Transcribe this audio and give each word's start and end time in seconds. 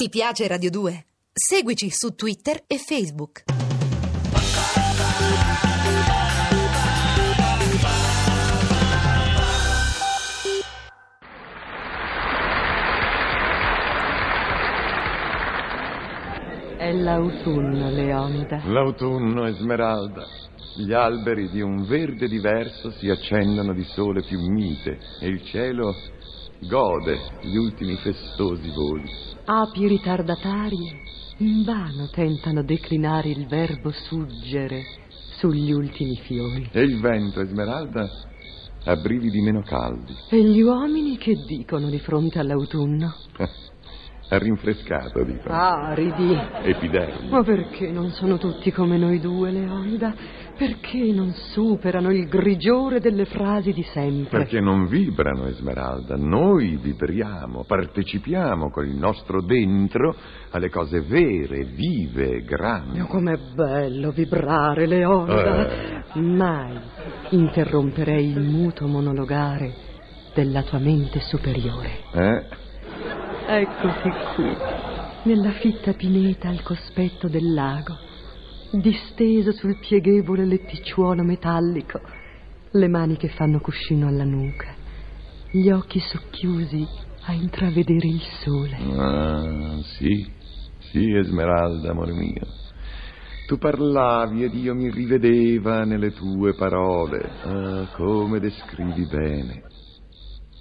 Ti 0.00 0.10
piace 0.10 0.46
Radio 0.46 0.70
2? 0.70 1.06
Seguici 1.32 1.90
su 1.90 2.14
Twitter 2.14 2.62
e 2.68 2.78
Facebook. 2.78 3.42
È 16.76 16.92
l'autunno, 16.92 17.90
Leonida. 17.90 18.62
L'autunno, 18.66 19.46
Esmeralda. 19.46 20.22
Gli 20.76 20.92
alberi 20.92 21.50
di 21.50 21.60
un 21.60 21.84
verde 21.88 22.28
diverso 22.28 22.92
si 22.92 23.08
accendono 23.08 23.74
di 23.74 23.82
sole 23.82 24.22
più 24.22 24.38
mite 24.38 24.96
e 25.20 25.26
il 25.26 25.42
cielo 25.42 25.92
gode 26.60 27.18
gli 27.42 27.56
ultimi 27.56 27.96
festosi 27.96 28.70
voli. 28.70 29.10
Api 29.44 29.86
ritardatarie 29.86 31.00
invano 31.38 32.08
tentano 32.10 32.62
declinare 32.62 33.28
il 33.28 33.46
verbo 33.46 33.90
suggere 33.90 34.82
sugli 35.38 35.70
ultimi 35.70 36.16
fiori. 36.16 36.68
E 36.72 36.82
il 36.82 37.00
vento, 37.00 37.40
Esmeralda, 37.40 38.08
ha 38.84 38.96
brividi 38.96 39.40
meno 39.40 39.62
caldi. 39.62 40.14
E 40.30 40.42
gli 40.42 40.60
uomini 40.60 41.16
che 41.16 41.36
dicono 41.46 41.88
di 41.88 41.98
fronte 41.98 42.38
all'autunno? 42.38 43.14
Ha 44.30 44.36
rinfrescato, 44.36 45.24
dicono. 45.24 45.54
Aridi. 45.54 46.38
Epidermi. 46.64 47.30
Ma 47.30 47.42
perché 47.42 47.90
non 47.90 48.10
sono 48.10 48.36
tutti 48.36 48.70
come 48.70 48.98
noi 48.98 49.20
due, 49.20 49.50
Leonida? 49.50 50.14
Perché 50.58 51.12
non 51.12 51.32
superano 51.52 52.10
il 52.10 52.26
grigiore 52.26 52.98
delle 52.98 53.26
frasi 53.26 53.72
di 53.72 53.84
sempre? 53.92 54.38
Perché 54.38 54.58
non 54.58 54.88
vibrano, 54.88 55.46
Esmeralda. 55.46 56.16
Noi 56.16 56.76
vibriamo, 56.82 57.62
partecipiamo 57.62 58.68
con 58.68 58.84
il 58.84 58.96
nostro 58.96 59.40
dentro 59.40 60.16
alle 60.50 60.68
cose 60.68 61.02
vere, 61.02 61.62
vive, 61.62 62.42
grandi. 62.42 62.98
Oh, 62.98 63.06
com'è 63.06 63.38
bello 63.54 64.10
vibrare, 64.10 64.86
Leonida. 64.86 66.04
Mai 66.14 66.76
interromperei 67.30 68.28
il 68.28 68.40
muto 68.40 68.88
monologare 68.88 69.72
della 70.34 70.64
tua 70.64 70.80
mente 70.80 71.20
superiore. 71.20 72.00
Eh? 72.12 72.44
Eccoci 73.46 74.10
qui, 74.34 74.56
nella 75.22 75.52
fitta 75.52 75.92
pineta 75.92 76.48
al 76.48 76.62
cospetto 76.62 77.28
del 77.28 77.54
lago, 77.54 78.06
disteso 78.72 79.52
sul 79.52 79.78
pieghevole 79.78 80.44
letticciuolo 80.44 81.22
metallico, 81.22 82.00
le 82.72 82.88
mani 82.88 83.16
che 83.16 83.28
fanno 83.28 83.60
cuscino 83.60 84.08
alla 84.08 84.24
nuca, 84.24 84.74
gli 85.50 85.70
occhi 85.70 86.00
socchiusi 86.00 86.86
a 87.24 87.32
intravedere 87.32 88.06
il 88.06 88.22
sole. 88.42 88.76
Ah, 88.96 89.80
sì, 89.96 90.30
sì, 90.90 91.14
Esmeralda, 91.14 91.90
amore 91.90 92.12
mio. 92.12 92.46
Tu 93.46 93.56
parlavi 93.56 94.44
ed 94.44 94.54
io 94.54 94.74
mi 94.74 94.90
rivedeva 94.90 95.84
nelle 95.84 96.12
tue 96.12 96.54
parole. 96.54 97.30
Ah, 97.42 97.88
come 97.94 98.40
descrivi 98.40 99.06
bene. 99.06 99.62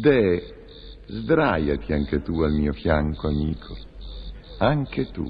De, 0.00 0.54
sdraiati 1.06 1.92
anche 1.92 2.22
tu 2.22 2.40
al 2.42 2.52
mio 2.52 2.72
fianco, 2.72 3.26
amico. 3.26 3.76
Anche 4.58 5.10
tu. 5.10 5.24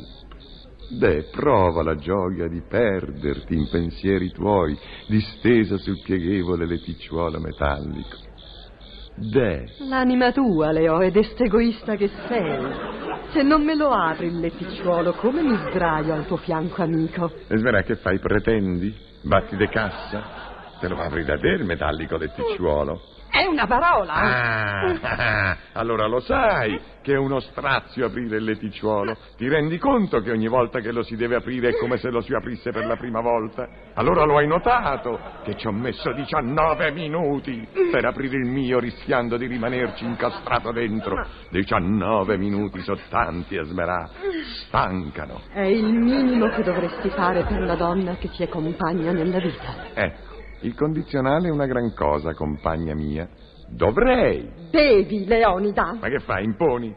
De, 0.90 1.28
prova 1.30 1.82
la 1.82 1.96
gioia 1.96 2.48
di 2.48 2.62
perderti 2.66 3.54
in 3.54 3.68
pensieri 3.70 4.30
tuoi, 4.30 4.76
distesa 5.06 5.76
sul 5.76 6.00
pieghevole 6.02 6.66
letticciuolo 6.66 7.38
metallico. 7.38 8.16
De, 9.14 9.68
L'anima 9.80 10.32
tua, 10.32 10.72
Leo, 10.72 11.00
ed 11.00 11.16
egoista 11.16 11.96
che 11.96 12.08
sei. 12.26 12.96
Se 13.32 13.42
non 13.42 13.64
me 13.64 13.74
lo 13.74 13.90
apri 13.90 14.28
il 14.28 14.38
letticciuolo, 14.38 15.12
come 15.12 15.42
mi 15.42 15.56
sdraio 15.68 16.14
al 16.14 16.26
tuo 16.26 16.38
fianco, 16.38 16.82
amico? 16.82 17.30
Esmerà, 17.48 17.82
che 17.82 17.96
fai? 17.96 18.18
Pretendi? 18.18 18.94
Batti 19.22 19.56
de 19.56 19.68
cassa? 19.68 20.22
Te 20.80 20.88
lo 20.88 20.96
apri 20.96 21.24
da 21.24 21.36
te 21.36 21.48
il 21.48 21.64
metallico 21.64 22.16
letticciuolo? 22.16 23.17
È 23.38 23.46
una 23.46 23.68
parola! 23.68 24.14
Ah, 24.14 25.56
allora 25.78 26.08
lo 26.08 26.18
sai 26.18 26.76
che 27.02 27.12
è 27.12 27.16
uno 27.16 27.38
strazio 27.38 28.06
aprire 28.06 28.38
il 28.38 28.42
letticciuolo. 28.42 29.16
Ti 29.36 29.48
rendi 29.48 29.78
conto 29.78 30.20
che 30.22 30.32
ogni 30.32 30.48
volta 30.48 30.80
che 30.80 30.90
lo 30.90 31.04
si 31.04 31.14
deve 31.14 31.36
aprire 31.36 31.68
è 31.68 31.76
come 31.78 31.98
se 31.98 32.10
lo 32.10 32.20
si 32.20 32.34
aprisse 32.34 32.72
per 32.72 32.84
la 32.84 32.96
prima 32.96 33.20
volta? 33.20 33.68
Allora 33.94 34.24
lo 34.24 34.38
hai 34.38 34.48
notato 34.48 35.20
che 35.44 35.54
ci 35.54 35.68
ho 35.68 35.70
messo 35.70 36.12
19 36.12 36.90
minuti 36.90 37.64
per 37.92 38.04
aprire 38.06 38.38
il 38.38 38.48
mio 38.48 38.80
rischiando 38.80 39.36
di 39.36 39.46
rimanerci 39.46 40.04
incastrato 40.04 40.72
dentro. 40.72 41.24
19 41.50 42.36
minuti 42.36 42.80
sottanti, 42.80 43.56
Esmerà. 43.56 44.10
Stancano. 44.66 45.42
È 45.52 45.60
il 45.60 45.94
minimo 45.94 46.48
che 46.48 46.64
dovresti 46.64 47.08
fare 47.10 47.44
per 47.44 47.60
la 47.60 47.76
donna 47.76 48.16
che 48.16 48.30
ti 48.30 48.42
accompagna 48.42 49.12
nella 49.12 49.38
vita. 49.38 49.94
Ecco, 49.94 50.27
il 50.60 50.74
condizionale 50.74 51.48
è 51.48 51.50
una 51.50 51.66
gran 51.66 51.92
cosa, 51.94 52.34
compagna 52.34 52.94
mia. 52.94 53.28
Dovrei. 53.68 54.50
Devi, 54.70 55.24
Leonida. 55.26 55.96
Ma 56.00 56.08
che 56.08 56.20
fai, 56.20 56.44
imponi? 56.44 56.94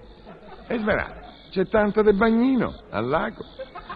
Esmerà, 0.68 1.22
c'è 1.52 1.68
tanto 1.68 2.02
del 2.02 2.16
bagnino 2.16 2.74
al 2.90 3.08
lago. 3.08 3.44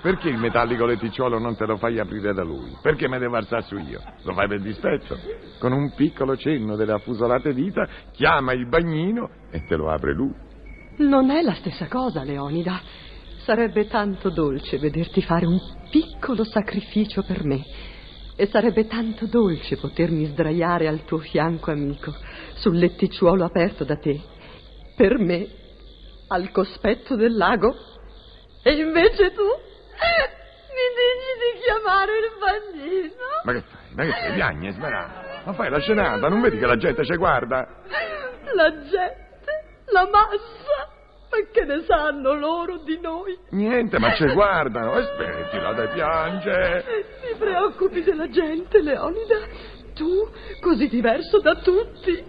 Perché 0.01 0.29
il 0.29 0.37
metallico 0.37 0.85
letticciolo 0.85 1.39
non 1.39 1.55
te 1.55 1.65
lo 1.65 1.77
fai 1.77 1.99
aprire 1.99 2.33
da 2.33 2.43
lui? 2.43 2.77
Perché 2.79 3.07
me 3.07 3.17
devo 3.17 3.37
alzare 3.37 3.63
su 3.63 3.75
io? 3.75 4.01
Lo 4.21 4.33
fai 4.33 4.47
per 4.47 4.61
dispetto? 4.61 5.17
Con 5.57 5.71
un 5.71 5.93
piccolo 5.95 6.37
cenno 6.37 6.75
delle 6.75 6.91
affusolate 6.91 7.53
dita, 7.55 7.87
chiama 8.11 8.53
il 8.53 8.67
bagnino 8.67 9.29
e 9.49 9.65
te 9.65 9.75
lo 9.75 9.89
apre 9.89 10.13
lui. 10.13 10.35
Non 10.97 11.31
è 11.31 11.41
la 11.41 11.55
stessa 11.55 11.87
cosa, 11.87 12.23
Leonida. 12.23 12.79
Sarebbe 13.37 13.87
tanto 13.87 14.29
dolce 14.29 14.77
vederti 14.77 15.21
fare 15.23 15.47
un 15.47 15.59
piccolo 15.89 16.43
sacrificio 16.43 17.23
per 17.23 17.43
me. 17.43 17.63
E 18.37 18.47
sarebbe 18.47 18.85
tanto 18.87 19.27
dolce 19.27 19.77
potermi 19.77 20.25
sdraiare 20.25 20.87
al 20.87 21.05
tuo 21.05 21.19
fianco, 21.19 21.71
amico, 21.71 22.13
sul 22.55 22.77
letticciuolo 22.77 23.45
aperto 23.45 23.85
da 23.85 23.95
te. 23.95 24.19
Per 24.95 25.17
me, 25.19 25.47
al 26.27 26.51
cospetto 26.51 27.15
del 27.15 27.35
lago. 27.35 27.73
E 28.61 28.71
invece 28.73 29.31
tu 29.31 29.43
mi 30.75 30.87
dici 30.99 31.31
di 31.39 31.61
chiamare 31.63 32.11
il 32.17 32.31
bagnino. 32.39 33.25
Ma 33.43 33.53
che 33.53 33.61
fai? 33.61 33.95
Ma 33.95 34.03
che 34.03 34.11
fai? 34.11 34.33
Piagni, 34.33 34.67
Esmerà? 34.67 35.41
Ma 35.45 35.53
fai 35.53 35.69
la 35.69 35.79
scenata, 35.79 36.27
non 36.27 36.41
vedi 36.41 36.57
che 36.57 36.65
la 36.65 36.77
gente 36.77 37.05
ci 37.05 37.15
guarda? 37.15 37.83
La 38.53 38.69
gente, 38.81 39.83
la 39.91 40.09
massa. 40.09 40.94
Ma 41.35 41.49
che 41.51 41.65
ne 41.65 41.83
sanno 41.85 42.33
loro 42.33 42.77
di 42.77 42.97
noi? 43.01 43.37
Niente, 43.49 43.99
ma 43.99 44.13
ci 44.13 44.25
guardano. 44.31 44.93
Aspettila, 44.93 45.73
te 45.73 45.87
piange. 45.87 46.85
Ti 47.27 47.35
preoccupi 47.37 48.03
della 48.03 48.29
gente, 48.29 48.81
Leonida? 48.81 49.39
Tu, 49.93 50.29
così 50.61 50.87
diverso 50.87 51.41
da 51.41 51.55
tutti. 51.55 52.23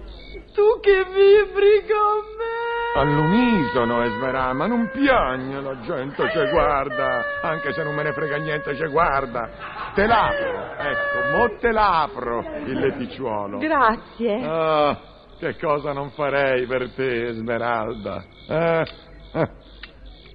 Tu 0.52 0.80
che 0.80 1.04
vibri 1.04 1.84
con 1.86 2.24
me. 2.36 3.00
All'unisono, 3.00 4.02
Esmerà, 4.02 4.52
ma 4.54 4.66
non 4.66 4.90
piagne, 4.90 5.60
la 5.60 5.78
gente 5.82 6.28
ci 6.30 6.50
guarda. 6.50 7.24
Anche 7.42 7.72
se 7.74 7.84
non 7.84 7.94
me 7.94 8.02
ne 8.02 8.12
frega 8.12 8.38
niente, 8.38 8.74
ci 8.74 8.86
guarda. 8.88 9.92
Te 9.94 10.04
l'apro, 10.06 10.74
ecco, 10.78 11.36
mo 11.36 11.56
te 11.58 11.70
l'apro 11.70 12.44
il 12.64 12.78
letticciuolo. 12.78 13.58
Grazie. 13.58 14.44
Ah, 14.44 14.98
che 15.38 15.56
cosa 15.58 15.92
non 15.92 16.10
farei 16.10 16.66
per 16.66 16.90
te, 16.92 17.28
Esmeralda? 17.28 18.24
Eh, 18.48 18.86
eh, 19.32 19.50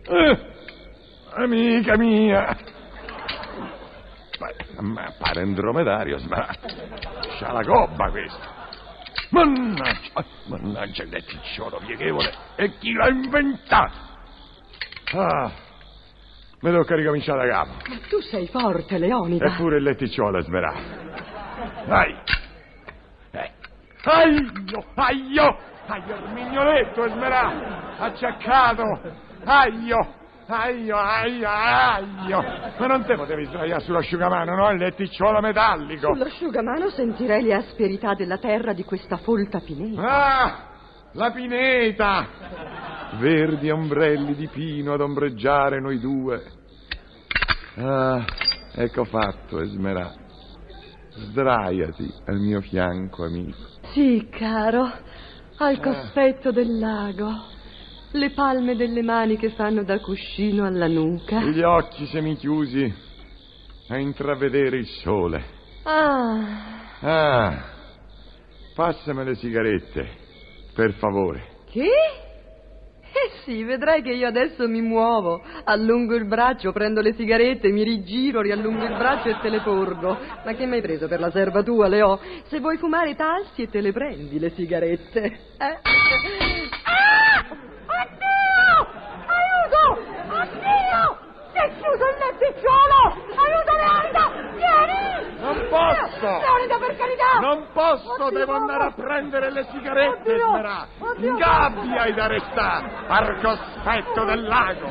eh, 0.03 0.39
amica 1.33 1.97
mia. 1.97 2.57
Ma, 4.39 4.81
ma 4.81 5.13
pare 5.17 5.43
un 5.43 5.53
dromedario, 5.53 6.17
Esmeralda. 6.17 6.67
C'ha 7.39 7.51
la 7.51 7.63
gobba 7.63 8.09
questo. 8.09 8.59
Mannaggia, 9.29 10.25
mannaggia 10.47 11.03
il 11.03 11.09
letticciolo 11.09 11.79
pieghevole. 11.85 12.33
E 12.55 12.77
chi 12.77 12.91
l'ha 12.91 13.09
inventato? 13.09 14.09
Ah, 15.13 15.51
mi 16.61 16.71
tocca 16.71 16.95
ricominciare 16.95 17.47
da 17.47 17.53
capo. 17.53 17.71
Ma 17.89 17.97
tu 18.09 18.19
sei 18.19 18.47
forte, 18.47 18.97
Leonida. 18.97 19.45
Eppure 19.45 19.77
il 19.77 19.83
letticciolo 19.83 20.37
è 20.37 20.41
smerato. 20.41 20.79
Dai. 21.87 22.30
Aio, 24.03 24.83
aio, 24.95 25.57
aio, 25.85 26.15
il 26.15 26.33
mignoletto 26.33 27.03
è 27.03 27.09
smerato. 27.09 28.03
Acciaccato. 28.03 28.83
Aio, 29.43 30.13
aio, 30.47 30.97
aio, 30.97 31.47
aio. 31.47 32.41
Ma 32.79 32.87
non 32.87 33.05
te 33.05 33.15
potevi 33.15 33.45
sdraiare 33.45 33.81
sull'asciugamano, 33.81 34.55
no? 34.55 34.71
Il 34.71 34.79
letticciolo 34.79 35.39
metallico. 35.39 36.13
Sull'asciugamano 36.13 36.89
sentirei 36.89 37.43
le 37.43 37.53
asperità 37.53 38.15
della 38.15 38.37
terra 38.37 38.73
di 38.73 38.83
questa 38.83 39.17
folta 39.17 39.59
pineta. 39.59 40.01
Ah, 40.01 40.69
la 41.13 41.31
pineta. 41.31 42.27
Verdi 43.19 43.69
ombrelli 43.69 44.33
di 44.33 44.47
pino 44.47 44.93
ad 44.93 45.01
ombreggiare 45.01 45.79
noi 45.79 45.99
due. 45.99 46.43
Ah, 47.77 48.25
ecco 48.73 49.03
fatto, 49.03 49.61
Esmerà. 49.61 50.11
Sdraiati 51.13 52.11
al 52.25 52.37
mio 52.37 52.61
fianco, 52.61 53.25
amico. 53.25 53.80
Sì, 53.93 54.27
caro, 54.29 54.89
al 55.57 55.79
cospetto 55.79 56.51
del 56.51 56.79
lago. 56.79 57.49
le 58.13 58.31
palme 58.31 58.75
delle 58.75 59.01
mani 59.03 59.37
che 59.37 59.51
fanno 59.51 59.83
da 59.83 59.99
cuscino 59.99 60.65
alla 60.65 60.87
nuca. 60.87 61.41
Gli 61.43 61.61
occhi 61.61 62.05
semichiusi 62.07 62.93
a 63.87 63.97
intravedere 63.97 64.77
il 64.77 64.87
sole. 64.87 65.43
Ah, 65.83 66.79
Ah, 67.03 67.63
passami 68.75 69.23
le 69.23 69.35
sigarette, 69.35 70.09
per 70.73 70.93
favore. 70.93 71.43
che? 71.71 71.87
Sì, 73.43 73.63
vedrai 73.63 74.03
che 74.03 74.11
io 74.11 74.27
adesso 74.27 74.67
mi 74.67 74.81
muovo, 74.81 75.41
allungo 75.63 76.13
il 76.13 76.25
braccio, 76.25 76.71
prendo 76.71 77.01
le 77.01 77.13
sigarette, 77.13 77.69
mi 77.69 77.83
rigiro, 77.83 78.41
riallungo 78.41 78.83
il 78.85 78.95
braccio 78.95 79.29
e 79.29 79.39
te 79.41 79.49
le 79.49 79.61
porgo. 79.61 80.15
Ma 80.45 80.53
che 80.53 80.67
mi 80.67 80.75
hai 80.75 80.81
preso 80.81 81.07
per 81.07 81.19
la 81.19 81.31
serva 81.31 81.63
tua, 81.63 81.87
Leo? 81.87 82.19
Se 82.45 82.59
vuoi 82.59 82.77
fumare 82.77 83.15
talsi 83.15 83.63
e 83.63 83.67
te 83.67 83.81
le 83.81 83.91
prendi 83.91 84.37
le 84.37 84.51
sigarette. 84.51 85.23
Eh? 85.57 85.79
Ah! 86.85 87.45
Oddio! 88.01 88.77
Aiuto! 89.25 90.01
Oddio! 90.29 91.17
Si 91.51 91.57
è 91.57 91.71
chiuso 91.81 92.05
il 92.05 92.17
letticciolo! 92.21 92.99
Aiuto, 93.41 93.73
Leonida! 93.73 94.23
Vieni! 94.53 95.39
Non 95.39 95.57
posso! 95.67 96.29
Leonida, 96.29 96.77
per 96.77 96.95
carità! 96.95 97.39
Non 97.51 97.67
posso, 97.73 98.13
Oddio, 98.13 98.29
devo 98.29 98.53
andare 98.53 98.83
a 98.85 98.91
prendere 98.91 99.51
le 99.51 99.67
sigarette, 99.69 100.41
Oddio. 100.41 101.27
In 101.27 101.35
gabbia 101.35 102.13
da 102.13 102.27
restare, 102.27 102.89
al 103.09 103.41
cospetto 103.41 104.23
del 104.23 104.41
lago. 104.43 104.87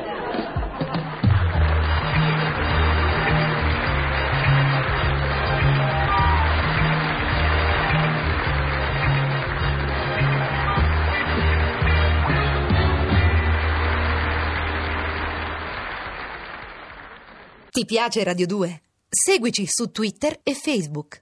Ti 17.71 17.85
piace 17.85 18.23
Radio 18.23 18.45
2? 18.45 18.81
Seguici 19.09 19.65
su 19.65 19.89
Twitter 19.89 20.37
e 20.43 20.53
Facebook. 20.53 21.19